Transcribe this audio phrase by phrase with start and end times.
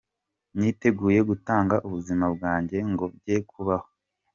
[0.57, 3.87] Niteguye gutanga ubuzima bwanjye ngo bye kubaho.